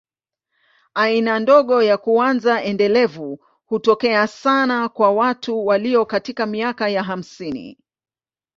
Aina 1.03 1.33
ndogo 1.39 1.83
ya 1.83 1.97
kwanza 1.97 2.53
endelevu 2.71 3.39
hutokea 3.65 4.27
sana 4.27 4.89
kwa 4.89 5.11
watu 5.11 5.65
walio 5.65 6.05
katika 6.05 6.45
miaka 6.45 6.89
ya 6.89 7.03
hamsini. 7.03 7.77